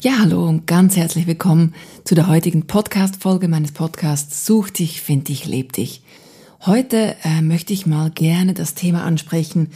Ja, 0.00 0.18
hallo 0.20 0.46
und 0.46 0.66
ganz 0.66 0.96
herzlich 0.96 1.26
willkommen 1.26 1.74
zu 2.04 2.14
der 2.14 2.28
heutigen 2.28 2.68
Podcast-Folge 2.68 3.48
meines 3.48 3.72
Podcasts 3.72 4.46
Such 4.46 4.70
dich, 4.70 5.00
find 5.00 5.28
dich, 5.28 5.46
leb 5.46 5.72
dich. 5.72 6.02
Heute 6.64 7.16
äh, 7.24 7.42
möchte 7.42 7.72
ich 7.72 7.86
mal 7.86 8.10
gerne 8.10 8.54
das 8.54 8.74
Thema 8.74 9.02
ansprechen, 9.02 9.70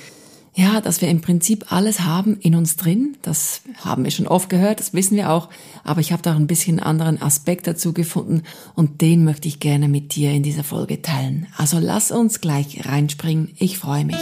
ja, 0.61 0.81
dass 0.81 1.01
wir 1.01 1.09
im 1.09 1.23
Prinzip 1.23 1.73
alles 1.73 2.01
haben 2.01 2.37
in 2.41 2.55
uns 2.55 2.77
drin. 2.77 3.17
Das 3.23 3.63
haben 3.83 4.05
wir 4.05 4.11
schon 4.11 4.27
oft 4.27 4.51
gehört, 4.51 4.79
das 4.79 4.93
wissen 4.93 5.17
wir 5.17 5.31
auch. 5.31 5.49
Aber 5.85 6.01
ich 6.01 6.13
habe 6.13 6.23
da 6.23 6.35
ein 6.35 6.47
bisschen 6.47 6.79
einen 6.79 6.87
anderen 6.87 7.23
Aspekt 7.23 7.67
dazu 7.67 7.95
gefunden 7.95 8.43
und 8.75 9.01
den 9.01 9.25
möchte 9.25 9.49
ich 9.49 9.61
gerne 9.61 9.89
mit 9.89 10.15
dir 10.15 10.33
in 10.33 10.43
dieser 10.43 10.65
Folge 10.65 11.01
teilen. 11.01 11.47
Also 11.57 11.79
lass 11.79 12.11
uns 12.11 12.41
gleich 12.41 12.87
reinspringen. 12.87 13.55
Ich 13.59 13.79
freue 13.79 14.05
mich. 14.05 14.17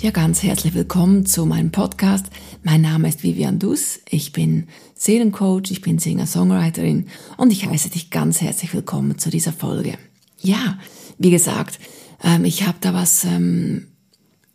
Ja, 0.00 0.10
ganz 0.10 0.42
herzlich 0.42 0.74
willkommen 0.74 1.26
zu 1.26 1.46
meinem 1.46 1.70
Podcast. 1.70 2.26
Mein 2.64 2.82
Name 2.82 3.08
ist 3.08 3.24
Vivian 3.24 3.58
Dus. 3.58 4.00
Ich 4.08 4.30
bin 4.30 4.68
Seelencoach, 4.94 5.70
ich 5.70 5.80
bin 5.80 5.98
Singer-Songwriterin 5.98 7.08
und 7.36 7.50
ich 7.50 7.66
heiße 7.66 7.90
dich 7.90 8.10
ganz 8.10 8.40
herzlich 8.40 8.72
willkommen 8.72 9.18
zu 9.18 9.30
dieser 9.30 9.52
Folge. 9.52 9.98
Ja, 10.38 10.78
wie 11.18 11.32
gesagt, 11.32 11.80
ähm, 12.22 12.44
ich 12.44 12.64
habe 12.64 12.78
da 12.80 12.94
was 12.94 13.24
ähm, 13.24 13.88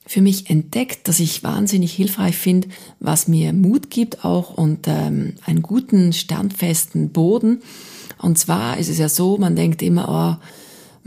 für 0.06 0.22
mich 0.22 0.50
entdeckt, 0.50 1.10
das 1.10 1.20
ich 1.20 1.44
wahnsinnig 1.44 1.92
hilfreich 1.94 2.38
finde, 2.38 2.70
was 3.02 3.28
mir 3.28 3.52
Mut 3.52 3.90
gibt 3.90 4.24
auch 4.24 4.52
und 4.54 4.88
ähm, 4.88 5.34
einen 5.46 5.62
guten, 5.62 6.14
standfesten 6.14 7.10
Boden. 7.10 7.62
Und 8.20 8.40
zwar 8.40 8.78
ist 8.78 8.88
es 8.88 9.00
ja 9.00 9.10
so, 9.10 9.38
man 9.38 9.58
denkt 9.58 9.82
immer, 9.82 10.40
oh, 10.40 10.46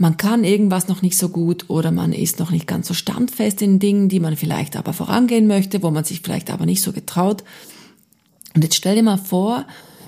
man 0.01 0.17
kann 0.17 0.43
irgendwas 0.43 0.87
noch 0.87 1.03
nicht 1.03 1.15
so 1.15 1.29
gut 1.29 1.65
oder 1.67 1.91
man 1.91 2.11
ist 2.11 2.39
noch 2.39 2.49
nicht 2.49 2.65
ganz 2.65 2.87
so 2.87 2.95
standfest 2.95 3.61
in 3.61 3.77
Dingen, 3.77 4.09
die 4.09 4.19
man 4.19 4.35
vielleicht 4.35 4.75
aber 4.75 4.93
vorangehen 4.93 5.45
möchte, 5.45 5.83
wo 5.83 5.91
man 5.91 6.03
sich 6.03 6.21
vielleicht 6.21 6.49
aber 6.49 6.65
nicht 6.65 6.81
so 6.81 6.91
getraut. 6.91 7.43
Und 8.55 8.63
jetzt 8.63 8.77
stell 8.77 8.95
dir 8.95 9.03
mal 9.03 9.19
vor, 9.19 9.67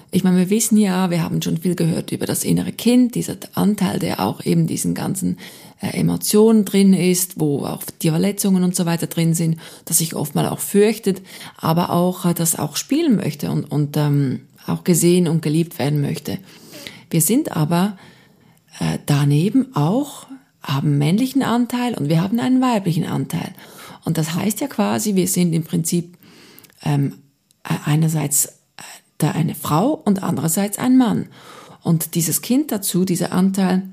ich 0.09 0.23
meine, 0.23 0.37
wir 0.37 0.49
wissen 0.49 0.79
ja, 0.79 1.11
wir 1.11 1.21
haben 1.21 1.43
schon 1.43 1.59
viel 1.59 1.75
gehört 1.75 2.11
über 2.11 2.25
das 2.25 2.43
innere 2.43 2.71
Kind, 2.71 3.13
dieser 3.13 3.37
Anteil, 3.53 3.99
der 3.99 4.19
auch 4.19 4.43
eben 4.43 4.65
diesen 4.65 4.95
ganzen 4.95 5.37
äh, 5.79 5.95
Emotionen 5.99 6.65
drin 6.65 6.95
ist, 6.95 7.39
wo 7.39 7.59
auch 7.59 7.83
die 8.01 8.09
Verletzungen 8.09 8.63
und 8.63 8.75
so 8.75 8.87
weiter 8.87 9.05
drin 9.05 9.35
sind, 9.35 9.59
dass 9.85 9.99
sich 9.99 10.15
oft 10.15 10.33
mal 10.33 10.49
auch 10.49 10.59
fürchtet, 10.59 11.21
aber 11.55 11.91
auch 11.91 12.25
äh, 12.25 12.33
das 12.33 12.57
auch 12.57 12.77
spielen 12.77 13.15
möchte 13.15 13.51
und, 13.51 13.65
und 13.65 13.95
ähm, 13.95 14.39
auch 14.65 14.83
gesehen 14.83 15.27
und 15.27 15.43
geliebt 15.43 15.77
werden 15.77 16.01
möchte. 16.01 16.39
Wir 17.11 17.21
sind 17.21 17.55
aber 17.55 17.95
äh, 18.83 18.99
daneben 19.05 19.75
auch 19.75 20.27
haben 20.61 20.97
männlichen 20.97 21.43
Anteil 21.43 21.93
und 21.93 22.09
wir 22.09 22.21
haben 22.21 22.39
einen 22.39 22.61
weiblichen 22.61 23.05
Anteil. 23.05 23.53
Und 24.05 24.17
das 24.17 24.33
heißt 24.33 24.59
ja 24.61 24.67
quasi, 24.67 25.15
wir 25.15 25.27
sind 25.27 25.53
im 25.53 25.63
Prinzip 25.63 26.17
ähm, 26.83 27.19
äh, 27.63 27.73
einerseits 27.85 28.45
äh, 28.45 28.51
da 29.17 29.31
eine 29.31 29.55
Frau 29.55 29.93
und 29.93 30.23
andererseits 30.23 30.79
ein 30.79 30.97
Mann. 30.97 31.27
Und 31.81 32.15
dieses 32.15 32.41
Kind 32.41 32.71
dazu, 32.71 33.05
dieser 33.05 33.31
Anteil, 33.31 33.83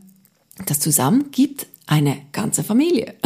das 0.67 0.81
zusammen 0.81 1.31
gibt 1.31 1.67
eine 1.87 2.17
ganze 2.33 2.65
Familie. 2.65 3.15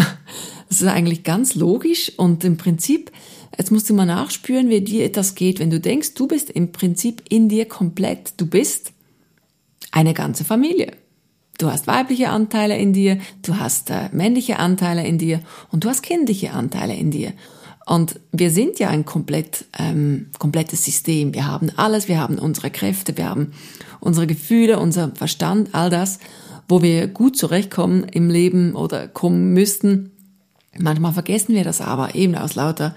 Das 0.71 0.81
ist 0.81 0.89
eigentlich 0.89 1.23
ganz 1.23 1.55
logisch 1.55 2.11
und 2.17 2.43
im 2.43 2.57
Prinzip, 2.57 3.13
jetzt 3.57 3.71
musst 3.71 3.89
du 3.89 3.95
mal 3.95 4.07
nachspüren, 4.07 4.71
wie 4.71 4.81
dir 4.81 5.05
etwas 5.05 5.37
geht, 5.37 5.61
wenn 5.61 5.71
du 5.71 5.79
denkst, 5.79 6.15
du 6.15 6.27
bist 6.27 6.51
im 6.51 6.73
Prinzip 6.73 7.23
in 7.29 7.49
dir 7.49 7.69
komplett, 7.69 8.33
du 8.39 8.47
bist 8.47 8.93
eine 9.93 10.15
ganze 10.15 10.43
Familie. 10.43 10.97
Du 11.59 11.71
hast 11.71 11.87
weibliche 11.87 12.31
Anteile 12.31 12.77
in 12.77 12.93
dir, 12.93 13.19
du 13.43 13.59
hast 13.59 13.91
äh, 13.91 14.09
männliche 14.13 14.59
Anteile 14.59 15.07
in 15.07 15.19
dir 15.19 15.41
und 15.71 15.85
du 15.85 15.89
hast 15.89 16.03
kindliche 16.03 16.53
Anteile 16.53 16.95
in 16.95 17.11
dir. 17.11 17.33
Und 17.87 18.19
wir 18.33 18.51
sind 18.51 18.79
ja 18.79 18.89
ein 18.89 19.05
komplett, 19.05 19.67
ähm, 19.79 20.31
komplettes 20.39 20.85
System. 20.85 21.35
Wir 21.35 21.47
haben 21.47 21.71
alles, 21.77 22.09
wir 22.09 22.19
haben 22.19 22.39
unsere 22.39 22.71
Kräfte, 22.71 23.17
wir 23.17 23.29
haben 23.29 23.53
unsere 24.01 24.27
Gefühle, 24.27 24.79
unser 24.79 25.11
Verstand, 25.15 25.75
all 25.75 25.91
das, 25.91 26.19
wo 26.67 26.83
wir 26.83 27.09
gut 27.09 27.37
zurechtkommen 27.37 28.05
im 28.05 28.31
Leben 28.31 28.75
oder 28.75 29.07
kommen 29.07 29.53
müssten. 29.53 30.11
Manchmal 30.79 31.13
vergessen 31.13 31.55
wir 31.55 31.63
das 31.63 31.81
aber 31.81 32.15
eben 32.15 32.35
aus 32.35 32.55
lauter 32.55 32.95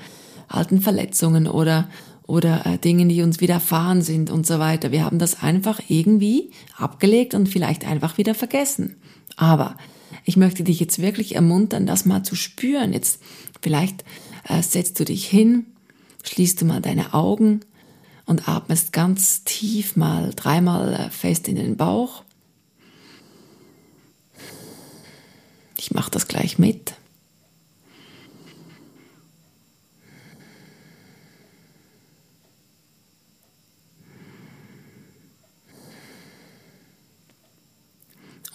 alten 0.48 0.82
Verletzungen 0.82 1.48
oder 1.48 1.90
oder 2.28 2.66
äh, 2.66 2.78
Dingen, 2.78 3.10
die 3.10 3.24
uns 3.24 3.40
widerfahren 3.40 4.02
sind 4.02 4.30
und 4.30 4.46
so 4.46 4.60
weiter. 4.60 4.92
Wir 4.92 5.04
haben 5.04 5.18
das 5.18 5.42
einfach 5.42 5.80
irgendwie 5.88 6.52
abgelegt 6.78 7.34
und 7.34 7.50
vielleicht 7.50 7.88
einfach 7.88 8.18
wieder 8.18 8.36
vergessen. 8.36 8.98
Aber 9.38 9.78
ich 10.26 10.36
möchte 10.36 10.64
dich 10.64 10.80
jetzt 10.80 11.02
wirklich 11.02 11.36
ermuntern, 11.36 11.86
das 11.86 12.06
mal 12.06 12.24
zu 12.24 12.36
spüren. 12.36 12.92
Jetzt 12.92 13.22
vielleicht 13.62 14.04
äh, 14.48 14.62
setzt 14.62 15.00
du 15.00 15.06
dich 15.06 15.26
hin, 15.26 15.68
schließt 16.24 16.62
du 16.62 16.66
mal 16.66 16.82
deine 16.82 17.14
Augen 17.14 17.62
und 18.26 18.50
atmest 18.50 18.92
ganz 18.92 19.46
tief 19.46 19.96
mal 19.96 20.32
dreimal 20.36 20.94
äh, 20.94 21.10
fest 21.10 21.48
in 21.48 21.56
den 21.56 21.78
Bauch. 21.78 22.24
Ich 25.78 25.92
mache 25.92 26.12
das 26.12 26.28
gleich 26.28 26.60
mit. 26.60 26.96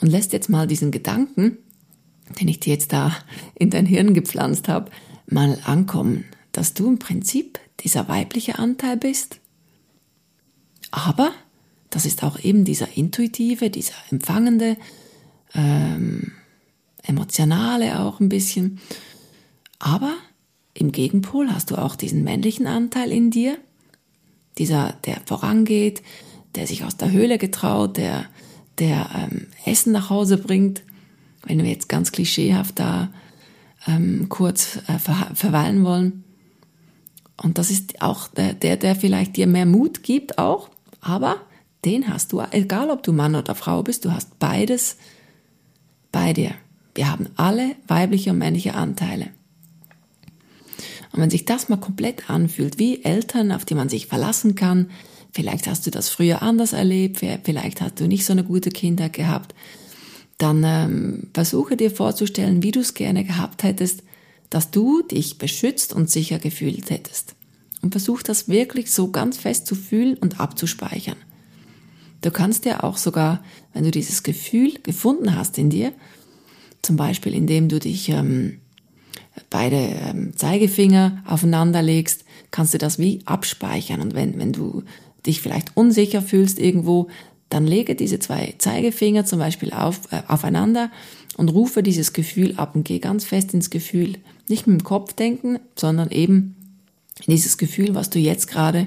Und 0.03 0.11
lässt 0.11 0.33
jetzt 0.33 0.51
mal 0.51 0.67
diesen 0.67 0.91
Gedanken, 0.91 1.59
den 2.39 2.49
ich 2.49 2.61
dir 2.61 2.75
jetzt 2.75 2.93
da 2.93 3.17
in 3.55 3.71
dein 3.71 3.87
Hirn 3.87 4.15
gepflanzt 4.15 4.69
habe, 4.69 4.91
mal 5.27 5.59
ankommen, 5.65 6.25
dass 6.51 6.75
du 6.75 6.89
im 6.89 6.99
Prinzip 6.99 7.61
dieser 7.81 8.09
weibliche 8.09 8.59
Anteil 8.59 8.97
bist. 8.97 9.39
Aber 10.91 11.31
das 11.89 12.05
ist 12.05 12.25
auch 12.25 12.39
eben 12.41 12.65
dieser 12.65 12.97
intuitive, 12.97 13.71
dieser 13.71 13.95
empfangende, 14.11 14.77
ähm, 15.55 16.33
emotionale 17.05 18.01
auch 18.01 18.19
ein 18.19 18.29
bisschen. 18.29 18.81
Aber 19.79 20.15
im 20.75 20.91
Gegenpol 20.91 21.49
hast 21.51 21.71
du 21.71 21.77
auch 21.77 21.95
diesen 21.95 22.25
männlichen 22.25 22.67
Anteil 22.67 23.13
in 23.13 23.31
dir, 23.31 23.57
dieser, 24.59 24.95
der 25.05 25.21
vorangeht, 25.27 26.03
der 26.57 26.67
sich 26.67 26.85
aus 26.85 26.97
der 26.97 27.13
Höhle 27.13 27.39
getraut, 27.39 27.97
der 27.97 28.27
der 28.79 29.11
ähm, 29.15 29.47
Essen 29.65 29.93
nach 29.93 30.11
Hause 30.11 30.39
bringt, 30.39 30.83
wenn 31.45 31.63
wir 31.63 31.71
jetzt 31.71 31.89
ganz 31.89 32.13
klischeehaft 32.13 32.79
da 32.79 33.11
ähm, 33.87 34.27
kurz 34.29 34.79
äh, 34.89 34.99
ver 34.99 35.31
verweilen 35.35 35.85
wollen. 35.85 36.25
Und 37.37 37.59
das 37.59 37.71
ist 37.71 38.03
auch 38.03 38.29
der, 38.29 38.55
der, 38.55 38.77
der 38.77 38.95
vielleicht 38.95 39.37
dir 39.37 39.47
mehr 39.47 39.67
Mut 39.67 40.03
gibt 40.03 40.39
auch, 40.39 40.71
aber 41.01 41.37
den 41.85 42.09
hast 42.09 42.33
du, 42.33 42.41
egal 42.53 42.91
ob 42.91 43.03
du 43.03 43.13
Mann 43.13 43.35
oder 43.35 43.55
Frau 43.55 43.83
bist, 43.83 44.05
du 44.05 44.13
hast 44.13 44.39
beides 44.39 44.97
bei 46.13 46.33
dir. 46.33 46.53
Wir 46.95 47.11
haben 47.11 47.29
alle 47.37 47.75
weibliche 47.89 48.31
und 48.31 48.39
männliche 48.39 48.75
Anteile. 48.75 49.29
Und 51.13 51.21
wenn 51.21 51.31
sich 51.31 51.45
das 51.45 51.69
mal 51.69 51.79
komplett 51.79 52.31
anfühlt, 52.31 52.79
wie 52.79 53.05
Eltern, 53.05 53.51
auf 53.51 53.65
die 53.65 53.75
man 53.75 53.89
sich 53.89 54.07
verlassen 54.07 54.55
kann, 54.55 54.91
vielleicht 55.33 55.67
hast 55.67 55.87
du 55.87 55.91
das 55.91 56.09
früher 56.09 56.43
anders 56.43 56.73
erlebt, 56.73 57.21
vielleicht 57.45 57.81
hast 57.81 58.01
du 58.01 58.07
nicht 58.07 58.25
so 58.25 58.33
eine 58.33 58.45
gute 58.45 58.71
Kindheit 58.71 59.13
gehabt, 59.13 59.55
dann 60.39 60.65
ähm, 60.65 61.29
versuche 61.35 61.77
dir 61.77 61.91
vorzustellen, 61.91 62.63
wie 62.63 62.73
du 62.73 62.81
es 62.81 62.95
gerne 62.95 63.25
gehabt 63.25 63.63
hättest, 63.63 64.03
dass 64.51 64.71
du 64.71 65.03
dich 65.03 65.39
beschützt 65.39 65.93
und 65.93 66.11
sicher 66.11 66.39
gefühlt 66.39 66.91
hättest. 66.91 67.35
Und 67.81 67.93
versuch 67.93 68.23
das 68.23 68.49
wirklich 68.49 68.93
so 68.93 69.11
ganz 69.11 69.39
fest 69.39 69.67
zu 69.67 69.75
fühlen 69.75 70.17
und 70.17 70.41
abzuspeichern. 70.41 71.17
Du 72.21 72.31
kannst 72.31 72.65
dir 72.65 72.85
auch 72.85 72.97
sogar, 72.97 73.43
wenn 73.73 73.85
du 73.85 73.91
dieses 73.91 74.23
Gefühl 74.23 74.75
gefunden 74.83 75.37
hast 75.37 75.59
in 75.59 75.71
dir, 75.71 75.93
zum 76.83 76.97
Beispiel 76.97 77.35
indem 77.35 77.69
du 77.69 77.81
dich 77.81 78.09
ähm, 78.09 78.61
beide 79.51 79.77
ähm, 79.77 80.37
Zeigefinger 80.37 81.23
aufeinander 81.27 81.83
legst, 81.83 82.25
kannst 82.51 82.75
du 82.75 82.79
das 82.79 82.99
wie 82.99 83.23
abspeichern. 83.25 84.01
Und 84.01 84.15
wenn, 84.15 84.39
wenn 84.39 84.53
du 84.53 84.83
dich 85.27 85.41
vielleicht 85.41 85.77
unsicher 85.77 86.23
fühlst 86.23 86.59
irgendwo, 86.59 87.09
dann 87.49 87.67
lege 87.67 87.95
diese 87.95 88.19
zwei 88.19 88.55
Zeigefinger 88.59 89.25
zum 89.25 89.39
Beispiel 89.39 89.73
auf, 89.73 90.11
äh, 90.11 90.23
aufeinander 90.27 90.91
und 91.37 91.49
rufe 91.51 91.83
dieses 91.83 92.13
Gefühl 92.13 92.55
ab 92.57 92.75
und 92.75 92.85
geh 92.85 92.99
ganz 92.99 93.25
fest 93.25 93.55
ins 93.55 93.71
Gefühl. 93.71 94.19
Nicht 94.49 94.67
mit 94.67 94.81
dem 94.81 94.85
Kopf 94.85 95.13
denken, 95.13 95.59
sondern 95.77 96.11
eben 96.11 96.57
dieses 97.27 97.59
Gefühl, 97.59 97.95
was 97.95 98.11
du 98.11 98.19
jetzt 98.19 98.49
gerade 98.49 98.87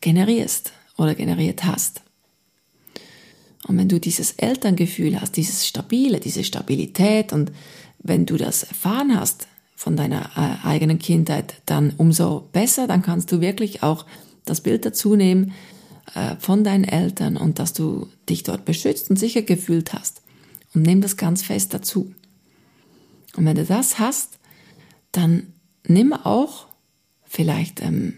generierst 0.00 0.72
oder 0.96 1.14
generiert 1.14 1.64
hast. 1.64 2.02
Und 3.66 3.76
wenn 3.78 3.88
du 3.88 3.98
dieses 3.98 4.32
Elterngefühl 4.32 5.20
hast, 5.20 5.36
dieses 5.36 5.66
Stabile, 5.66 6.20
diese 6.20 6.44
Stabilität 6.44 7.32
und 7.32 7.52
wenn 7.98 8.26
du 8.26 8.36
das 8.36 8.62
erfahren 8.62 9.18
hast 9.18 9.46
von 9.76 9.96
deiner 9.96 10.30
äh, 10.36 10.66
eigenen 10.66 10.98
Kindheit, 10.98 11.54
dann 11.66 11.92
umso 11.96 12.48
besser, 12.52 12.86
dann 12.86 13.02
kannst 13.02 13.32
du 13.32 13.40
wirklich 13.40 13.82
auch 13.82 14.06
das 14.48 14.60
Bild 14.60 14.84
dazu 14.84 15.16
nehmen, 15.16 15.52
äh, 16.14 16.36
von 16.38 16.64
deinen 16.64 16.84
Eltern 16.84 17.36
und 17.36 17.58
dass 17.58 17.72
du 17.72 18.08
dich 18.28 18.42
dort 18.42 18.64
beschützt 18.64 19.10
und 19.10 19.16
sicher 19.16 19.42
gefühlt 19.42 19.92
hast. 19.92 20.22
Und 20.74 20.82
nimm 20.82 21.00
das 21.00 21.16
ganz 21.16 21.42
fest 21.42 21.74
dazu. 21.74 22.12
Und 23.36 23.44
wenn 23.44 23.56
du 23.56 23.64
das 23.64 23.98
hast, 23.98 24.38
dann 25.12 25.52
nimm 25.86 26.12
auch 26.12 26.66
vielleicht 27.24 27.82
ähm, 27.82 28.14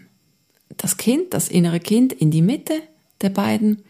das 0.77 0.97
Kind, 0.97 1.33
das 1.33 1.47
innere 1.47 1.79
Kind 1.79 2.13
in 2.13 2.31
die 2.31 2.41
Mitte 2.41 2.73
der 3.21 3.29
beiden 3.29 3.83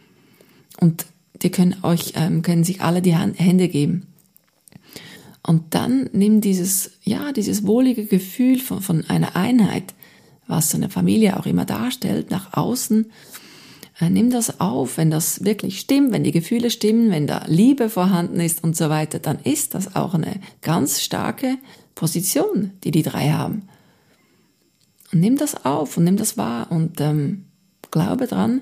und 0.80 1.06
die 1.42 1.50
können 1.50 1.78
euch, 1.84 2.14
ähm, 2.16 2.42
können 2.42 2.64
sich 2.64 2.82
alle 2.82 3.02
die 3.02 3.16
Hände 3.16 3.68
geben. 3.68 4.08
Und 5.44 5.74
dann 5.74 6.10
nimm 6.14 6.42
dieses, 6.42 6.92
ja, 7.04 7.32
dieses 7.32 7.66
wohlige 7.66 8.06
Gefühl 8.06 8.60
von, 8.60 8.82
von 8.82 9.06
einer 9.06 9.36
Einheit, 9.36 9.96
was 10.52 10.70
so 10.70 10.78
eine 10.78 10.90
Familie 10.90 11.40
auch 11.40 11.48
immer 11.48 11.66
darstellt, 11.66 12.30
nach 12.30 12.54
außen. 12.54 13.12
Äh, 14.00 14.10
nimm 14.10 14.30
das 14.30 14.60
auf, 14.60 14.98
wenn 14.98 15.10
das 15.10 15.44
wirklich 15.44 15.80
stimmt, 15.80 16.12
wenn 16.12 16.24
die 16.24 16.32
Gefühle 16.32 16.70
stimmen, 16.70 17.10
wenn 17.10 17.26
da 17.26 17.46
Liebe 17.48 17.90
vorhanden 17.90 18.40
ist 18.40 18.64
und 18.64 18.78
so 18.78 18.90
weiter, 18.90 19.20
dann 19.20 19.40
ist 19.40 19.74
das 19.74 19.96
auch 19.96 20.14
eine 20.14 20.40
ganz 20.62 21.02
starke 21.02 21.58
Position, 21.96 22.72
die 22.84 22.92
die 22.92 23.04
drei 23.04 23.32
haben. 23.32 23.68
Und 25.12 25.20
nimm 25.20 25.38
das 25.38 25.66
auf 25.66 25.98
und 25.98 26.04
nimm 26.04 26.18
das 26.18 26.38
wahr 26.38 26.72
und 26.72 27.02
ähm, 27.02 27.46
glaube 27.90 28.28
dran, 28.28 28.62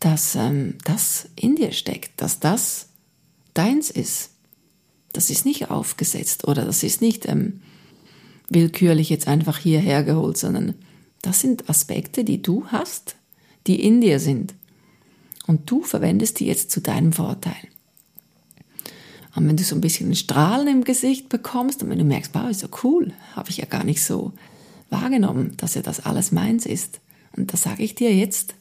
dass 0.00 0.34
ähm, 0.34 0.74
das 0.84 1.28
in 1.36 1.56
dir 1.56 1.72
steckt, 1.72 2.20
dass 2.20 2.40
das 2.40 2.88
deins 3.54 3.90
ist. 3.90 4.30
Das 5.12 5.30
ist 5.30 5.46
nicht 5.46 5.70
aufgesetzt 5.70 6.46
oder 6.46 6.64
das 6.64 6.82
ist 6.82 7.00
nicht 7.00 7.26
ähm, 7.26 7.60
willkürlich 8.48 9.10
jetzt 9.10 9.28
einfach 9.28 9.58
hierher 9.58 10.02
geholt, 10.02 10.36
sondern 10.36 10.74
das 11.26 11.40
sind 11.40 11.68
Aspekte, 11.70 12.24
die 12.24 12.42
du 12.42 12.66
hast, 12.66 13.16
die 13.66 13.82
in 13.82 14.00
dir 14.00 14.20
sind. 14.20 14.54
Und 15.46 15.70
du 15.70 15.82
verwendest 15.82 16.40
die 16.40 16.46
jetzt 16.46 16.70
zu 16.70 16.80
deinem 16.80 17.12
Vorteil. 17.12 17.56
Und 19.34 19.48
wenn 19.48 19.56
du 19.56 19.64
so 19.64 19.74
ein 19.74 19.80
bisschen 19.80 20.10
ein 20.10 20.14
Strahlen 20.14 20.68
im 20.68 20.84
Gesicht 20.84 21.28
bekommst 21.28 21.82
und 21.82 21.90
wenn 21.90 21.98
du 21.98 22.04
merkst, 22.04 22.34
wow, 22.34 22.48
ist 22.48 22.62
ja 22.62 22.68
cool, 22.84 23.12
habe 23.34 23.50
ich 23.50 23.56
ja 23.56 23.64
gar 23.64 23.84
nicht 23.84 24.02
so 24.02 24.32
wahrgenommen, 24.90 25.56
dass 25.56 25.74
ja 25.74 25.82
das 25.82 26.04
alles 26.04 26.30
meins 26.30 26.66
ist. 26.66 27.00
Und 27.36 27.52
das 27.52 27.62
sage 27.62 27.82
ich 27.82 27.94
dir 27.94 28.14
jetzt 28.14 28.54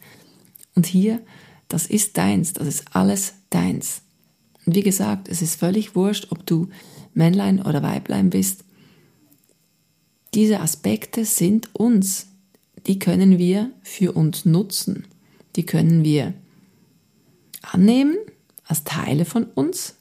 und 0.76 0.86
hier, 0.86 1.22
das 1.68 1.86
ist 1.86 2.18
deins, 2.18 2.54
das 2.54 2.68
ist 2.68 2.86
alles 2.96 3.36
deins. 3.50 4.02
Und 4.66 4.76
wie 4.76 4.82
gesagt, 4.82 5.28
es 5.28 5.42
ist 5.42 5.60
völlig 5.60 5.96
wurscht, 5.96 6.28
ob 6.32 6.46
du 6.46 6.70
Männlein 7.14 7.62
oder 7.62 7.84
Weiblein 7.84 8.30
bist. 8.30 8.64
Diese 10.34 10.62
Aspekte 10.62 11.26
sind 11.26 11.70
uns. 11.76 12.28
Die 12.88 13.00
können 13.00 13.38
wir 13.38 13.72
für 13.82 14.12
uns 14.14 14.46
nutzen. 14.46 15.06
Die 15.56 15.66
können 15.66 16.04
wir 16.04 16.34
annehmen 17.62 18.18
als 18.66 18.84
Teile 18.84 19.26
von 19.26 19.46
uns. 19.46 19.96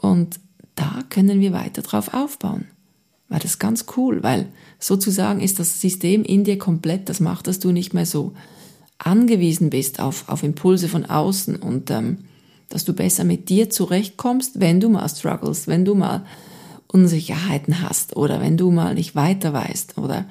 Und 0.00 0.40
da 0.74 1.02
können 1.10 1.40
wir 1.40 1.52
weiter 1.52 1.82
drauf 1.82 2.14
aufbauen. 2.14 2.66
Weil 3.28 3.38
das 3.38 3.52
ist 3.52 3.58
ganz 3.60 3.86
cool, 3.96 4.22
weil 4.22 4.48
sozusagen 4.80 5.40
ist 5.40 5.60
das 5.60 5.80
System 5.80 6.24
in 6.24 6.42
dir 6.42 6.58
komplett, 6.58 7.08
das 7.08 7.20
macht, 7.20 7.46
dass 7.46 7.60
du 7.60 7.70
nicht 7.70 7.94
mehr 7.94 8.06
so 8.06 8.32
angewiesen 8.98 9.70
bist 9.70 10.00
auf, 10.00 10.28
auf 10.28 10.42
Impulse 10.42 10.88
von 10.88 11.06
außen 11.06 11.56
und 11.56 11.90
ähm, 11.90 12.18
dass 12.68 12.84
du 12.84 12.92
besser 12.92 13.24
mit 13.24 13.48
dir 13.48 13.70
zurechtkommst, 13.70 14.60
wenn 14.60 14.80
du 14.80 14.88
mal 14.88 15.08
struggles, 15.08 15.68
wenn 15.68 15.84
du 15.84 15.94
mal 15.94 16.24
Unsicherheiten 16.88 17.82
hast 17.82 18.16
oder 18.16 18.40
wenn 18.40 18.56
du 18.56 18.70
mal 18.70 18.94
nicht 18.94 19.14
weiter 19.14 19.52
weißt 19.52 19.96
oder 19.98 20.26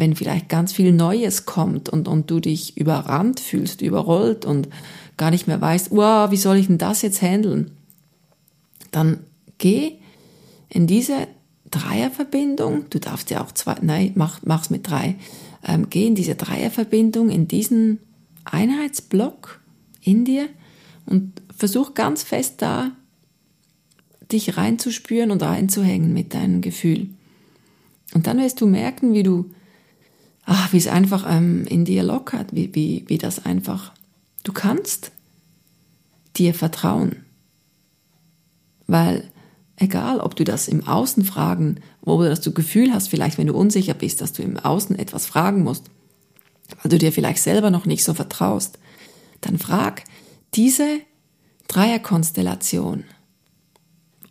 wenn 0.00 0.16
vielleicht 0.16 0.48
ganz 0.48 0.72
viel 0.72 0.92
Neues 0.92 1.46
kommt 1.46 1.88
und, 1.88 2.08
und 2.08 2.30
du 2.30 2.40
dich 2.40 2.76
überrannt 2.76 3.38
fühlst, 3.38 3.82
überrollt 3.82 4.44
und 4.44 4.68
gar 5.16 5.30
nicht 5.30 5.46
mehr 5.46 5.60
weißt, 5.60 5.90
wow, 5.90 6.30
wie 6.30 6.36
soll 6.36 6.56
ich 6.56 6.66
denn 6.66 6.78
das 6.78 7.02
jetzt 7.02 7.22
handeln? 7.22 7.72
Dann 8.90 9.20
geh 9.58 9.92
in 10.68 10.86
diese 10.86 11.28
Dreierverbindung, 11.70 12.86
du 12.90 12.98
darfst 12.98 13.30
ja 13.30 13.44
auch 13.44 13.52
zwei, 13.52 13.76
nein, 13.82 14.12
mach, 14.14 14.40
mach's 14.42 14.70
mit 14.70 14.88
drei, 14.88 15.16
ähm, 15.66 15.88
geh 15.90 16.06
in 16.06 16.14
diese 16.14 16.34
Dreierverbindung, 16.34 17.28
in 17.28 17.46
diesen 17.46 18.00
Einheitsblock 18.44 19.60
in 20.00 20.24
dir 20.24 20.48
und 21.06 21.42
versuch 21.54 21.94
ganz 21.94 22.22
fest 22.22 22.62
da, 22.62 22.92
dich 24.32 24.56
reinzuspüren 24.56 25.30
und 25.30 25.42
reinzuhängen 25.42 26.14
mit 26.14 26.34
deinem 26.34 26.60
Gefühl. 26.62 27.10
Und 28.14 28.26
dann 28.26 28.38
wirst 28.38 28.60
du 28.60 28.66
merken, 28.66 29.12
wie 29.12 29.22
du, 29.22 29.50
ach, 30.52 30.72
wie 30.72 30.78
es 30.78 30.86
einfach 30.86 31.24
ähm, 31.28 31.64
in 31.66 31.84
dir 31.84 32.02
lockert, 32.02 32.54
wie, 32.54 32.74
wie, 32.74 33.04
wie 33.06 33.18
das 33.18 33.44
einfach, 33.44 33.92
du 34.44 34.52
kannst 34.52 35.12
dir 36.36 36.54
vertrauen. 36.54 37.24
Weil 38.86 39.30
Egal, 39.82 40.20
ob 40.20 40.36
du 40.36 40.44
das 40.44 40.68
im 40.68 40.86
Außen 40.86 41.24
fragen, 41.24 41.80
wo 42.02 42.22
du 42.22 42.28
das 42.28 42.42
Gefühl 42.42 42.92
hast, 42.92 43.08
vielleicht 43.08 43.38
wenn 43.38 43.46
du 43.46 43.54
unsicher 43.54 43.94
bist, 43.94 44.20
dass 44.20 44.34
du 44.34 44.42
im 44.42 44.58
Außen 44.58 44.98
etwas 44.98 45.24
fragen 45.24 45.62
musst, 45.62 45.86
weil 46.82 46.90
du 46.90 46.98
dir 46.98 47.12
vielleicht 47.12 47.42
selber 47.42 47.70
noch 47.70 47.86
nicht 47.86 48.04
so 48.04 48.12
vertraust, 48.12 48.78
dann 49.40 49.58
frag 49.58 50.04
diese 50.52 51.00
Dreierkonstellation 51.68 53.04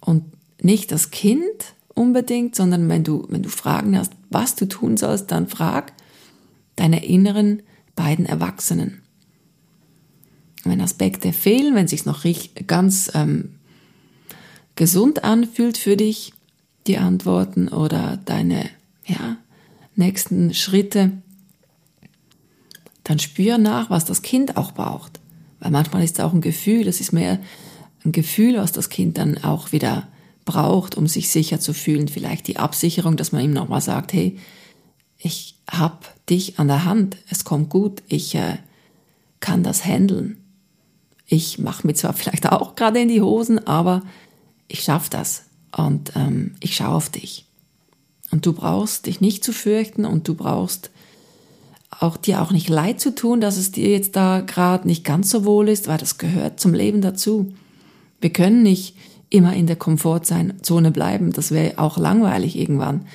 und 0.01 0.25
nicht 0.61 0.91
das 0.91 1.09
Kind 1.09 1.73
unbedingt, 1.95 2.55
sondern 2.55 2.87
wenn 2.87 3.03
du, 3.03 3.25
wenn 3.29 3.41
du 3.41 3.49
Fragen 3.49 3.97
hast, 3.97 4.13
was 4.29 4.53
du 4.53 4.67
tun 4.67 4.97
sollst, 4.97 5.31
dann 5.31 5.47
frag 5.47 5.93
deine 6.79 7.05
inneren 7.05 7.61
beiden 7.95 8.25
Erwachsenen. 8.25 9.01
Wenn 10.63 10.81
Aspekte 10.81 11.33
fehlen, 11.33 11.75
wenn 11.75 11.87
sich 11.87 12.05
noch 12.05 12.25
ganz 12.67 13.11
ähm, 13.13 13.55
gesund 14.75 15.23
anfühlt 15.23 15.77
für 15.77 15.97
dich, 15.97 16.33
die 16.87 16.97
Antworten 16.97 17.67
oder 17.67 18.17
deine 18.25 18.69
ja, 19.05 19.37
nächsten 19.95 20.53
Schritte, 20.53 21.11
dann 23.03 23.19
spür 23.19 23.57
nach, 23.57 23.89
was 23.89 24.05
das 24.05 24.21
Kind 24.21 24.55
auch 24.55 24.71
braucht. 24.71 25.19
Weil 25.59 25.71
manchmal 25.71 26.03
ist 26.03 26.17
es 26.17 26.23
auch 26.23 26.33
ein 26.33 26.41
Gefühl, 26.41 26.87
es 26.87 27.01
ist 27.01 27.11
mehr 27.11 27.39
ein 28.05 28.13
Gefühl, 28.13 28.57
was 28.57 28.71
das 28.71 28.89
Kind 28.89 29.17
dann 29.17 29.43
auch 29.43 29.73
wieder 29.73 30.07
braucht, 30.45 30.95
um 30.95 31.07
sich 31.07 31.29
sicher 31.29 31.59
zu 31.59 31.73
fühlen. 31.73 32.07
Vielleicht 32.07 32.47
die 32.47 32.57
Absicherung, 32.57 33.17
dass 33.17 33.33
man 33.33 33.43
ihm 33.43 33.51
nochmal 33.51 33.81
sagt, 33.81 34.13
hey, 34.13 34.37
hab 35.79 36.13
dich 36.27 36.59
an 36.59 36.67
der 36.67 36.85
Hand, 36.85 37.17
es 37.29 37.43
kommt 37.43 37.69
gut, 37.69 38.03
ich 38.07 38.35
äh, 38.35 38.57
kann 39.39 39.63
das 39.63 39.85
handeln. 39.85 40.37
Ich 41.25 41.59
mache 41.59 41.87
mir 41.87 41.93
zwar 41.93 42.13
vielleicht 42.13 42.51
auch 42.51 42.75
gerade 42.75 42.99
in 42.99 43.07
die 43.07 43.21
Hosen, 43.21 43.65
aber 43.65 44.03
ich 44.67 44.83
schaffe 44.83 45.09
das 45.09 45.43
und 45.75 46.11
ähm, 46.15 46.55
ich 46.59 46.75
schaue 46.75 46.95
auf 46.95 47.09
dich. 47.09 47.45
Und 48.31 48.45
du 48.45 48.53
brauchst 48.53 49.07
dich 49.07 49.21
nicht 49.21 49.43
zu 49.43 49.53
fürchten 49.53 50.05
und 50.05 50.27
du 50.27 50.35
brauchst 50.35 50.91
auch 51.89 52.15
dir 52.17 52.41
auch 52.41 52.51
nicht 52.51 52.69
leid 52.69 53.01
zu 53.01 53.13
tun, 53.15 53.41
dass 53.41 53.57
es 53.57 53.71
dir 53.71 53.89
jetzt 53.89 54.15
da 54.15 54.41
gerade 54.41 54.87
nicht 54.87 55.03
ganz 55.03 55.31
so 55.31 55.43
wohl 55.45 55.67
ist, 55.67 55.87
weil 55.87 55.97
das 55.97 56.17
gehört 56.17 56.59
zum 56.59 56.73
Leben 56.73 57.01
dazu. 57.01 57.53
Wir 58.21 58.31
können 58.31 58.61
nicht 58.61 58.95
immer 59.29 59.53
in 59.53 59.67
der 59.67 59.75
Komfortzone 59.75 60.91
bleiben, 60.91 61.33
das 61.33 61.51
wäre 61.51 61.77
auch 61.79 61.97
langweilig 61.97 62.55
irgendwann. 62.55 63.07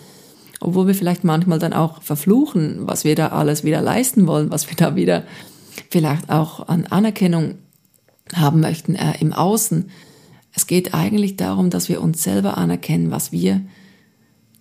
Obwohl 0.64 0.86
wir 0.86 0.94
vielleicht 0.94 1.24
manchmal 1.24 1.58
dann 1.58 1.74
auch 1.74 2.00
verfluchen, 2.00 2.86
was 2.86 3.04
wir 3.04 3.14
da 3.14 3.28
alles 3.28 3.64
wieder 3.64 3.82
leisten 3.82 4.26
wollen, 4.26 4.50
was 4.50 4.68
wir 4.68 4.76
da 4.76 4.96
wieder 4.96 5.24
vielleicht 5.90 6.30
auch 6.30 6.68
an 6.68 6.86
Anerkennung 6.86 7.56
haben 8.32 8.60
möchten 8.60 8.94
äh, 8.94 9.12
im 9.20 9.34
Außen. 9.34 9.90
Es 10.54 10.66
geht 10.66 10.94
eigentlich 10.94 11.36
darum, 11.36 11.68
dass 11.68 11.90
wir 11.90 12.00
uns 12.00 12.22
selber 12.22 12.56
anerkennen, 12.56 13.10
was 13.10 13.30
wir 13.30 13.60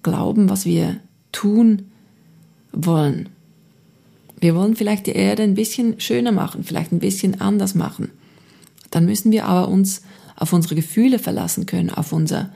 glauben, 0.02 0.50
was 0.50 0.66
wir 0.66 0.98
tun 1.32 1.84
wollen. 2.74 3.30
Wir 4.42 4.56
wollen 4.56 4.76
vielleicht 4.76 5.08
die 5.08 5.12
Erde 5.12 5.44
ein 5.44 5.54
bisschen 5.54 6.02
schöner 6.02 6.34
machen, 6.34 6.66
vielleicht 6.66 6.92
ein 6.92 7.00
bisschen 7.00 7.40
anders 7.40 7.76
machen. 7.76 8.12
Dann 8.92 9.06
müssen 9.06 9.32
wir 9.32 9.46
aber 9.46 9.70
uns 9.70 10.02
auf 10.36 10.52
unsere 10.52 10.76
Gefühle 10.76 11.18
verlassen 11.18 11.66
können, 11.66 11.92
auf 11.92 12.12
unser 12.12 12.52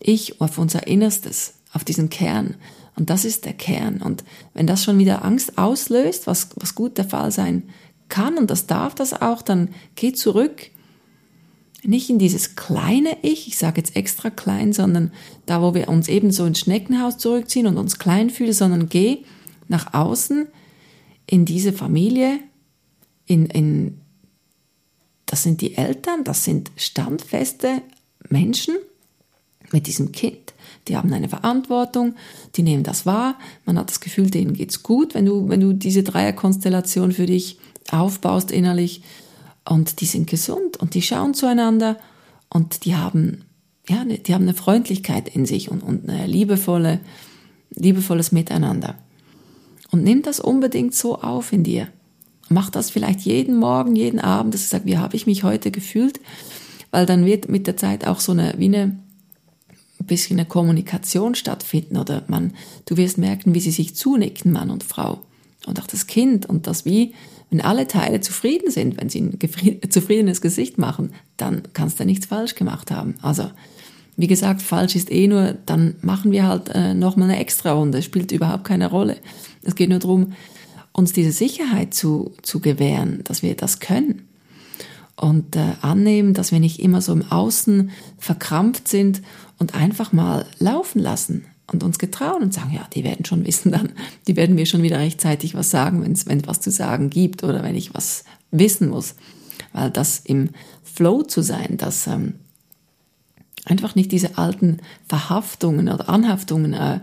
Ich, 0.00 0.38
auf 0.42 0.58
unser 0.58 0.86
Innerstes, 0.86 1.54
auf 1.72 1.82
diesen 1.82 2.10
Kern. 2.10 2.56
Und 3.00 3.08
das 3.08 3.24
ist 3.24 3.46
der 3.46 3.54
Kern. 3.54 4.02
Und 4.02 4.24
wenn 4.52 4.66
das 4.66 4.84
schon 4.84 4.98
wieder 4.98 5.24
Angst 5.24 5.56
auslöst, 5.56 6.26
was, 6.26 6.50
was 6.56 6.74
gut 6.74 6.98
der 6.98 7.06
Fall 7.06 7.32
sein 7.32 7.62
kann, 8.10 8.36
und 8.36 8.50
das 8.50 8.66
darf 8.66 8.94
das 8.94 9.22
auch, 9.22 9.40
dann 9.40 9.70
geh 9.94 10.12
zurück 10.12 10.70
nicht 11.82 12.10
in 12.10 12.18
dieses 12.18 12.56
kleine 12.56 13.16
Ich, 13.22 13.48
ich 13.48 13.56
sage 13.56 13.80
jetzt 13.80 13.96
extra 13.96 14.28
klein, 14.28 14.74
sondern 14.74 15.12
da, 15.46 15.62
wo 15.62 15.72
wir 15.72 15.88
uns 15.88 16.08
eben 16.08 16.30
so 16.30 16.44
ins 16.44 16.60
Schneckenhaus 16.60 17.16
zurückziehen 17.16 17.66
und 17.66 17.78
uns 17.78 17.98
klein 17.98 18.28
fühlen, 18.28 18.52
sondern 18.52 18.90
geh 18.90 19.24
nach 19.66 19.94
außen 19.94 20.48
in 21.24 21.46
diese 21.46 21.72
Familie, 21.72 22.38
in, 23.24 23.46
in, 23.46 23.98
das 25.24 25.42
sind 25.42 25.62
die 25.62 25.78
Eltern, 25.78 26.22
das 26.24 26.44
sind 26.44 26.70
standfeste 26.76 27.80
Menschen 28.28 28.74
mit 29.72 29.86
diesem 29.86 30.12
Kind, 30.12 30.52
die 30.88 30.96
haben 30.96 31.12
eine 31.12 31.28
Verantwortung, 31.28 32.14
die 32.56 32.62
nehmen 32.62 32.82
das 32.82 33.06
wahr, 33.06 33.38
man 33.66 33.78
hat 33.78 33.90
das 33.90 34.00
Gefühl, 34.00 34.30
denen 34.30 34.54
geht's 34.54 34.82
gut, 34.82 35.14
wenn 35.14 35.26
du, 35.26 35.48
wenn 35.48 35.60
du 35.60 35.72
diese 35.72 36.02
Dreierkonstellation 36.02 37.12
für 37.12 37.26
dich 37.26 37.58
aufbaust 37.90 38.50
innerlich 38.50 39.02
und 39.68 40.00
die 40.00 40.06
sind 40.06 40.28
gesund 40.28 40.76
und 40.78 40.94
die 40.94 41.02
schauen 41.02 41.34
zueinander 41.34 41.96
und 42.48 42.84
die 42.84 42.96
haben, 42.96 43.44
ja, 43.88 44.04
ne, 44.04 44.18
die 44.18 44.34
haben 44.34 44.42
eine 44.42 44.54
Freundlichkeit 44.54 45.34
in 45.34 45.46
sich 45.46 45.70
und, 45.70 45.82
und 45.82 46.08
eine 46.08 46.26
liebevolle, 46.26 47.00
liebevolles 47.70 48.32
Miteinander. 48.32 48.96
Und 49.90 50.04
nimm 50.04 50.22
das 50.22 50.40
unbedingt 50.40 50.94
so 50.94 51.20
auf 51.20 51.52
in 51.52 51.64
dir. 51.64 51.88
Mach 52.48 52.70
das 52.70 52.90
vielleicht 52.90 53.20
jeden 53.20 53.56
Morgen, 53.56 53.94
jeden 53.96 54.20
Abend, 54.20 54.54
dass 54.54 54.62
du 54.62 54.68
sagst, 54.68 54.86
wie 54.86 54.98
habe 54.98 55.16
ich 55.16 55.26
mich 55.26 55.44
heute 55.44 55.70
gefühlt? 55.70 56.20
Weil 56.90 57.06
dann 57.06 57.24
wird 57.24 57.48
mit 57.48 57.66
der 57.66 57.76
Zeit 57.76 58.06
auch 58.06 58.18
so 58.18 58.32
eine, 58.32 58.54
wie 58.58 58.66
eine, 58.66 58.98
ein 60.00 60.06
bisschen 60.06 60.38
eine 60.38 60.48
Kommunikation 60.48 61.34
stattfinden 61.34 61.96
oder 61.96 62.24
man, 62.28 62.54
du 62.86 62.96
wirst 62.96 63.18
merken, 63.18 63.54
wie 63.54 63.60
sie 63.60 63.70
sich 63.70 63.94
zunicken, 63.94 64.52
Mann 64.52 64.70
und 64.70 64.82
Frau. 64.82 65.20
Und 65.66 65.80
auch 65.80 65.86
das 65.86 66.06
Kind 66.06 66.46
und 66.46 66.66
das 66.66 66.84
wie, 66.84 67.14
wenn 67.50 67.60
alle 67.60 67.86
Teile 67.86 68.20
zufrieden 68.20 68.70
sind, 68.70 68.98
wenn 69.00 69.10
sie 69.10 69.20
ein 69.20 69.38
zufriedenes 69.90 70.40
Gesicht 70.40 70.78
machen, 70.78 71.12
dann 71.36 71.62
kannst 71.74 72.00
du 72.00 72.04
nichts 72.04 72.26
falsch 72.26 72.54
gemacht 72.54 72.90
haben. 72.90 73.14
Also, 73.22 73.50
wie 74.16 74.26
gesagt, 74.26 74.62
falsch 74.62 74.96
ist 74.96 75.10
eh 75.10 75.26
nur, 75.26 75.56
dann 75.66 75.96
machen 76.00 76.32
wir 76.32 76.46
halt 76.46 76.70
äh, 76.70 76.94
nochmal 76.94 77.30
eine 77.30 77.40
extra 77.40 77.72
Runde, 77.72 78.02
spielt 78.02 78.32
überhaupt 78.32 78.64
keine 78.64 78.88
Rolle. 78.88 79.16
Es 79.62 79.74
geht 79.74 79.90
nur 79.90 79.98
darum, 79.98 80.32
uns 80.92 81.12
diese 81.12 81.32
Sicherheit 81.32 81.94
zu, 81.94 82.32
zu 82.42 82.60
gewähren, 82.60 83.20
dass 83.24 83.42
wir 83.42 83.54
das 83.54 83.80
können. 83.80 84.29
Und 85.20 85.54
äh, 85.54 85.74
annehmen, 85.82 86.32
dass 86.32 86.50
wir 86.50 86.60
nicht 86.60 86.80
immer 86.80 87.02
so 87.02 87.12
im 87.12 87.30
Außen 87.30 87.90
verkrampft 88.16 88.88
sind 88.88 89.20
und 89.58 89.74
einfach 89.74 90.14
mal 90.14 90.46
laufen 90.58 90.98
lassen 90.98 91.44
und 91.70 91.84
uns 91.84 91.98
getrauen 91.98 92.42
und 92.42 92.54
sagen, 92.54 92.72
ja, 92.72 92.88
die 92.94 93.04
werden 93.04 93.26
schon 93.26 93.46
wissen 93.46 93.70
dann, 93.70 93.90
die 94.26 94.36
werden 94.36 94.54
mir 94.54 94.64
schon 94.64 94.82
wieder 94.82 94.98
rechtzeitig 94.98 95.54
was 95.54 95.70
sagen, 95.70 96.02
wenn 96.02 96.12
es 96.12 96.26
wenn 96.26 96.46
was 96.46 96.62
zu 96.62 96.70
sagen 96.70 97.10
gibt 97.10 97.44
oder 97.44 97.62
wenn 97.62 97.76
ich 97.76 97.92
was 97.94 98.24
wissen 98.50 98.88
muss. 98.88 99.14
Weil 99.74 99.90
das 99.90 100.20
im 100.20 100.50
Flow 100.82 101.22
zu 101.22 101.42
sein, 101.42 101.76
dass 101.76 102.06
ähm, 102.06 102.36
einfach 103.66 103.94
nicht 103.94 104.12
diese 104.12 104.38
alten 104.38 104.78
Verhaftungen 105.06 105.90
oder 105.90 106.08
Anhaftungen 106.08 106.72
äh, 106.72 107.00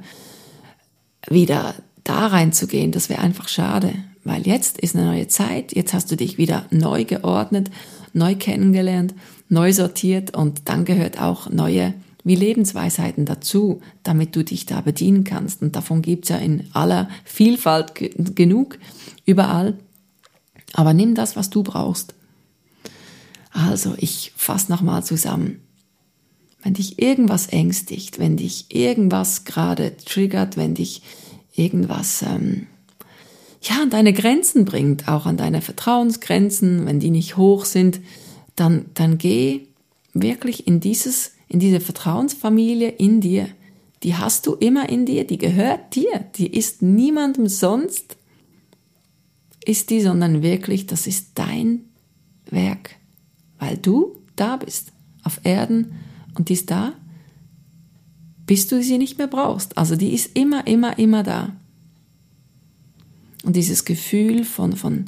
wieder 1.29 1.75
da 2.03 2.25
reinzugehen, 2.27 2.91
das 2.91 3.09
wäre 3.09 3.21
einfach 3.21 3.47
schade, 3.47 3.93
weil 4.27 4.46
jetzt 4.46 4.77
ist 4.79 4.96
eine 4.96 5.05
neue 5.05 5.27
Zeit, 5.27 5.75
jetzt 5.75 5.93
hast 5.93 6.12
du 6.12 6.15
dich 6.15 6.38
wieder 6.38 6.65
neu 6.72 7.05
geordnet, 7.05 7.72
neu 8.13 8.36
kennengelernt, 8.36 9.13
neu 9.50 9.72
sortiert 9.74 10.36
und 10.36 10.62
dann 10.65 10.86
gehört 10.86 11.22
auch 11.22 11.50
neue 11.50 11.93
wie 12.27 12.36
Lebensweisheiten 12.36 13.25
dazu, 13.25 13.81
damit 14.03 14.36
du 14.36 14.43
dich 14.43 14.65
da 14.65 14.81
bedienen 14.81 15.24
kannst. 15.24 15.62
Und 15.62 15.77
davon 15.77 16.01
gibt's 16.01 16.27
ja 16.27 16.36
in 16.38 16.65
aller 16.74 17.10
Vielfalt 17.24 17.93
genug, 18.36 18.77
überall. 19.25 19.77
Aber 20.74 20.93
nimm 20.93 21.15
das, 21.15 21.38
was 21.38 21.50
du 21.50 21.63
brauchst. 21.63 22.15
Also, 23.51 23.96
ich 23.98 24.34
fasse 24.36 24.69
nochmal 24.69 25.05
zusammen. 25.05 25.62
Wenn 26.62 26.74
dich 26.74 27.01
irgendwas 27.01 27.48
ängstigt, 27.48 28.19
wenn 28.19 28.36
dich 28.36 28.75
irgendwas 28.75 29.46
gerade 29.46 29.96
triggert, 29.96 30.57
wenn 30.57 30.75
dich 30.75 31.03
irgendwas 31.55 32.24
ähm, 32.24 32.67
ja 33.69 33.81
an 33.81 33.89
deine 33.89 34.13
Grenzen 34.13 34.65
bringt, 34.65 35.07
auch 35.07 35.25
an 35.25 35.38
deine 35.38 35.62
Vertrauensgrenzen, 35.62 36.86
wenn 36.86 37.00
die 37.00 37.12
nicht 37.12 37.38
hoch 37.38 37.65
sind, 37.65 38.01
dann 38.55 38.86
dann 38.93 39.17
geh 39.17 39.67
wirklich 40.13 40.67
in 40.67 40.79
dieses 40.79 41.33
in 41.47 41.59
diese 41.59 41.79
Vertrauensfamilie 41.79 42.89
in 42.89 43.21
dir. 43.21 43.47
Die 44.03 44.15
hast 44.15 44.45
du 44.45 44.53
immer 44.53 44.89
in 44.89 45.05
dir, 45.05 45.25
die 45.25 45.38
gehört 45.38 45.95
dir, 45.95 46.25
die 46.36 46.55
ist 46.55 46.81
niemandem 46.81 47.47
sonst 47.47 48.15
ist 49.65 49.89
die, 49.89 50.01
sondern 50.01 50.43
wirklich, 50.43 50.86
das 50.86 51.07
ist 51.07 51.31
dein 51.36 51.81
Werk, 52.50 52.91
weil 53.59 53.77
du 53.77 54.15
da 54.36 54.55
bist 54.55 54.93
auf 55.24 55.41
Erden 55.43 55.93
und 56.36 56.47
die 56.50 56.53
ist 56.53 56.71
da 56.71 56.93
bis 58.47 58.67
du 58.67 58.81
sie 58.81 58.97
nicht 58.97 59.19
mehr 59.19 59.27
brauchst. 59.27 59.77
Also 59.77 59.95
die 59.95 60.13
ist 60.13 60.36
immer, 60.36 60.65
immer, 60.65 60.97
immer 60.97 61.21
da. 61.21 61.55
Und 63.44 63.56
dieses 63.56 63.86
Gefühl 63.86 64.44
von, 64.44 64.75
von 64.75 65.06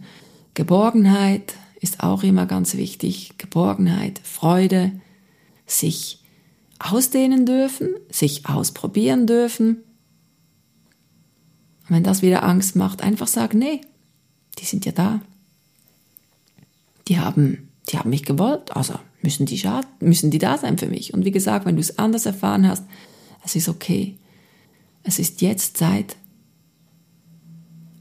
Geborgenheit 0.54 1.56
ist 1.82 2.04
auch 2.04 2.24
immer 2.24 2.46
ganz 2.46 2.76
wichtig. 2.76 3.34
Geborgenheit, 3.38 4.20
Freude, 4.24 4.92
sich 5.66 6.24
ausdehnen 6.80 7.46
dürfen, 7.46 7.90
sich 8.10 8.48
ausprobieren 8.48 9.28
dürfen. 9.28 9.78
Und 11.88 11.96
wenn 11.96 12.04
das 12.04 12.22
wieder 12.22 12.44
Angst 12.44 12.76
macht, 12.76 13.02
einfach 13.02 13.28
sagen, 13.28 13.60
nee, 13.60 13.82
die 14.60 14.66
sind 14.66 14.86
ja 14.86 14.92
da. 14.92 15.22
Die 17.08 17.20
haben, 17.20 17.70
die 17.90 17.98
haben 17.98 18.10
mich 18.10 18.24
gewollt, 18.24 18.76
also 18.76 18.94
müssen 19.22 19.46
die, 19.46 19.62
müssen 20.00 20.32
die 20.32 20.38
da 20.38 20.58
sein 20.58 20.78
für 20.78 20.88
mich. 20.88 21.14
Und 21.14 21.26
wie 21.26 21.32
gesagt, 21.32 21.66
wenn 21.66 21.76
du 21.76 21.82
es 21.82 21.98
anders 21.98 22.26
erfahren 22.26 22.68
hast, 22.68 22.84
es 23.44 23.56
ist 23.56 23.70
okay. 23.70 24.16
Es 25.04 25.20
ist 25.20 25.42
jetzt 25.42 25.78
Zeit, 25.78 26.16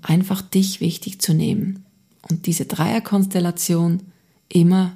einfach 0.03 0.43
dich 0.43 0.81
wichtig 0.81 1.21
zu 1.21 1.35
nehmen 1.35 1.85
und 2.29 2.47
diese 2.47 2.67
Dreierkonstellation 2.67 4.03
immer 4.49 4.93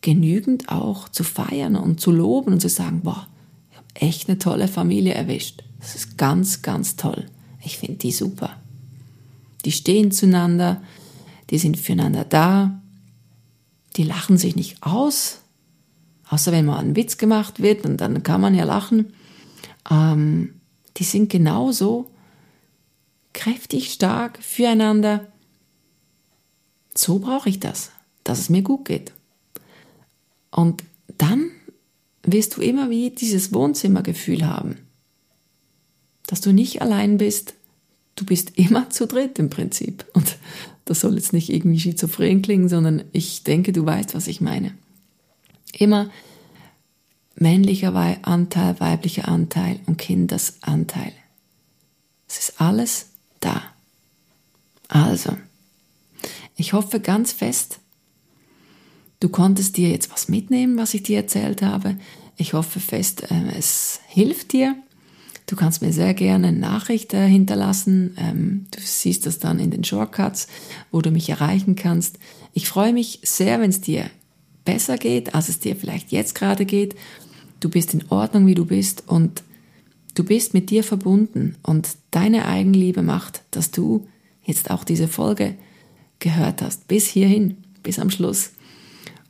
genügend 0.00 0.68
auch 0.68 1.08
zu 1.08 1.24
feiern 1.24 1.76
und 1.76 2.00
zu 2.00 2.10
loben 2.10 2.52
und 2.52 2.60
zu 2.60 2.68
sagen, 2.68 3.00
boah, 3.02 3.26
ich 3.70 3.76
habe 3.76 3.88
echt 3.94 4.28
eine 4.28 4.38
tolle 4.38 4.68
Familie 4.68 5.14
erwischt. 5.14 5.64
Das 5.80 5.94
ist 5.94 6.18
ganz, 6.18 6.62
ganz 6.62 6.96
toll. 6.96 7.26
Ich 7.64 7.78
finde 7.78 7.96
die 7.96 8.12
super. 8.12 8.50
Die 9.64 9.72
stehen 9.72 10.12
zueinander, 10.12 10.82
die 11.50 11.58
sind 11.58 11.78
füreinander 11.78 12.24
da, 12.24 12.82
die 13.96 14.02
lachen 14.02 14.36
sich 14.36 14.56
nicht 14.56 14.82
aus, 14.82 15.40
außer 16.28 16.52
wenn 16.52 16.66
mal 16.66 16.78
ein 16.78 16.96
Witz 16.96 17.16
gemacht 17.16 17.62
wird 17.62 17.86
und 17.86 17.98
dann 17.98 18.22
kann 18.22 18.40
man 18.40 18.54
ja 18.54 18.64
lachen, 18.64 19.14
ähm, 19.90 20.60
die 20.96 21.04
sind 21.04 21.30
genauso 21.30 22.10
kräftig, 23.34 23.92
stark 23.92 24.42
füreinander. 24.42 25.26
So 26.94 27.18
brauche 27.18 27.48
ich 27.48 27.60
das, 27.60 27.90
dass 28.22 28.38
es 28.38 28.48
mir 28.48 28.62
gut 28.62 28.86
geht. 28.86 29.12
Und 30.50 30.82
dann 31.18 31.50
wirst 32.22 32.56
du 32.56 32.62
immer 32.62 32.88
wie 32.88 33.10
dieses 33.10 33.52
Wohnzimmergefühl 33.52 34.46
haben, 34.46 34.78
dass 36.26 36.40
du 36.40 36.52
nicht 36.52 36.80
allein 36.80 37.18
bist, 37.18 37.54
du 38.16 38.24
bist 38.24 38.52
immer 38.56 38.88
zu 38.88 39.06
dritt 39.06 39.38
im 39.38 39.50
Prinzip. 39.50 40.06
Und 40.14 40.38
das 40.86 41.00
soll 41.00 41.16
jetzt 41.16 41.32
nicht 41.32 41.50
irgendwie 41.50 41.80
schizophren 41.80 42.40
klingen, 42.40 42.68
sondern 42.68 43.04
ich 43.12 43.42
denke, 43.42 43.72
du 43.72 43.84
weißt, 43.84 44.14
was 44.14 44.26
ich 44.26 44.40
meine 44.40 44.72
immer 45.80 46.10
männlicher 47.36 47.94
Anteil, 48.22 48.78
weiblicher 48.80 49.28
Anteil 49.28 49.80
und 49.86 49.98
Kindesanteil. 49.98 51.12
Es 52.28 52.38
ist 52.38 52.60
alles 52.60 53.10
da. 53.44 53.62
Also, 54.88 55.36
ich 56.56 56.72
hoffe 56.72 57.00
ganz 57.00 57.32
fest, 57.32 57.78
du 59.20 59.28
konntest 59.28 59.76
dir 59.76 59.90
jetzt 59.90 60.10
was 60.12 60.28
mitnehmen, 60.28 60.76
was 60.76 60.94
ich 60.94 61.02
dir 61.02 61.18
erzählt 61.18 61.62
habe. 61.62 61.96
Ich 62.36 62.52
hoffe 62.52 62.80
fest, 62.80 63.30
äh, 63.30 63.56
es 63.56 64.00
hilft 64.06 64.52
dir. 64.52 64.76
Du 65.46 65.56
kannst 65.56 65.82
mir 65.82 65.92
sehr 65.92 66.14
gerne 66.14 66.48
eine 66.48 66.58
Nachricht 66.58 67.12
äh, 67.12 67.28
hinterlassen. 67.28 68.16
Ähm, 68.18 68.66
du 68.70 68.80
siehst 68.80 69.26
das 69.26 69.38
dann 69.38 69.58
in 69.58 69.70
den 69.70 69.84
Shortcuts, 69.84 70.46
wo 70.90 71.02
du 71.02 71.10
mich 71.10 71.28
erreichen 71.28 71.76
kannst. 71.76 72.18
Ich 72.54 72.68
freue 72.68 72.92
mich 72.92 73.20
sehr, 73.22 73.60
wenn 73.60 73.70
es 73.70 73.80
dir 73.80 74.10
besser 74.64 74.96
geht, 74.96 75.34
als 75.34 75.48
es 75.48 75.60
dir 75.60 75.76
vielleicht 75.76 76.12
jetzt 76.12 76.34
gerade 76.34 76.64
geht. 76.64 76.94
Du 77.60 77.68
bist 77.68 77.94
in 77.94 78.10
Ordnung, 78.10 78.46
wie 78.46 78.54
du 78.54 78.64
bist 78.64 79.04
und 79.06 79.42
du 80.14 80.24
bist 80.24 80.54
mit 80.54 80.70
dir 80.70 80.84
verbunden 80.84 81.56
und 81.62 81.96
deine 82.10 82.46
Eigenliebe 82.46 83.02
macht, 83.02 83.42
dass 83.50 83.70
du 83.70 84.06
jetzt 84.44 84.70
auch 84.70 84.84
diese 84.84 85.08
Folge 85.08 85.54
gehört 86.18 86.62
hast, 86.62 86.88
bis 86.88 87.06
hierhin, 87.06 87.58
bis 87.82 87.98
am 87.98 88.10
Schluss. 88.10 88.52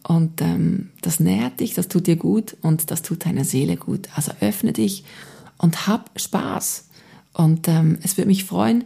Und 0.07 0.43
ähm, 0.43 0.91
das 1.01 1.19
nährt 1.19 1.61
dich, 1.61 1.75
das 1.75 1.89
tut 1.89 2.07
dir 2.07 2.17
gut 2.17 2.57
und 2.61 2.91
das 2.91 3.03
tut 3.03 3.25
deiner 3.25 3.45
Seele 3.45 3.77
gut. 3.77 4.09
Also 4.15 4.33
öffne 4.41 4.73
dich 4.73 5.05
und 5.57 5.87
hab 5.87 6.11
Spaß. 6.21 6.89
Und 7.33 7.69
ähm, 7.69 7.99
es 8.03 8.17
würde 8.17 8.29
mich 8.29 8.45
freuen, 8.45 8.85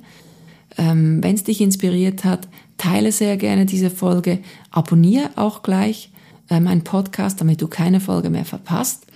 ähm, 0.77 1.23
wenn 1.23 1.35
es 1.35 1.45
dich 1.45 1.61
inspiriert 1.61 2.25
hat, 2.25 2.49
teile 2.77 3.11
sehr 3.11 3.37
gerne 3.37 3.67
diese 3.67 3.91
Folge, 3.91 4.39
abonniere 4.71 5.31
auch 5.37 5.63
gleich 5.63 6.11
äh, 6.49 6.61
meinen 6.61 6.85
Podcast, 6.85 7.41
damit 7.41 7.61
du 7.61 7.69
keine 7.69 8.01
Folge 8.01 8.31
mehr 8.31 8.45
verpasst. 8.45 9.07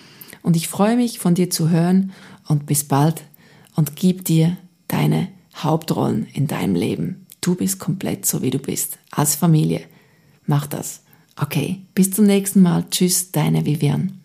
Und 0.43 0.57
ich 0.57 0.69
freue 0.69 0.97
mich, 0.97 1.19
von 1.19 1.35
dir 1.35 1.51
zu 1.51 1.71
hören 1.71 2.13
und 2.49 2.67
bis 2.67 2.85
bald 2.85 3.23
und 3.77 3.97
gib 3.97 4.25
dir 4.25 4.57
deine 4.89 5.29
Hauptrollen 5.57 6.27
in 6.33 6.47
deinem 6.47 6.75
Leben. 6.75 7.27
Du 7.41 7.55
bist 7.55 7.79
komplett 7.79 8.27
so, 8.27 8.43
wie 8.43 8.51
du 8.51 8.59
bist. 8.59 8.99
Als 9.11 9.35
Familie. 9.35 9.83
Mach 10.47 10.67
das. 10.67 11.03
Okay, 11.37 11.83
bis 11.95 12.11
zum 12.11 12.27
nächsten 12.27 12.63
Mal. 12.63 12.87
Tschüss, 12.91 13.33
deine 13.33 13.65
Vivian. 13.65 14.21